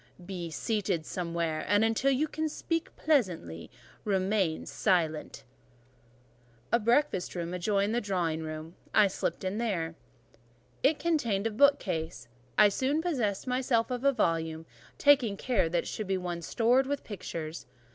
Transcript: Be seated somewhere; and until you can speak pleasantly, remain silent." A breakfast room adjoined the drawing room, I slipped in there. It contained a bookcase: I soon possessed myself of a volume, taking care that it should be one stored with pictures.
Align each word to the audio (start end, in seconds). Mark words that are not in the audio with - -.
Be 0.25 0.49
seated 0.49 1.05
somewhere; 1.05 1.63
and 1.67 1.85
until 1.85 2.09
you 2.09 2.27
can 2.27 2.49
speak 2.49 2.95
pleasantly, 2.95 3.69
remain 4.03 4.65
silent." 4.65 5.43
A 6.71 6.79
breakfast 6.79 7.35
room 7.35 7.53
adjoined 7.53 7.93
the 7.93 8.01
drawing 8.01 8.41
room, 8.41 8.73
I 8.95 9.05
slipped 9.05 9.43
in 9.43 9.59
there. 9.59 9.93
It 10.81 10.97
contained 10.97 11.45
a 11.45 11.51
bookcase: 11.51 12.27
I 12.57 12.67
soon 12.67 12.99
possessed 13.03 13.45
myself 13.45 13.91
of 13.91 14.03
a 14.03 14.11
volume, 14.11 14.65
taking 14.97 15.37
care 15.37 15.69
that 15.69 15.83
it 15.83 15.87
should 15.87 16.07
be 16.07 16.17
one 16.17 16.41
stored 16.41 16.87
with 16.87 17.03
pictures. 17.03 17.67